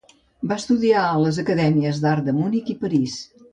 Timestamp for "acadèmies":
1.45-2.01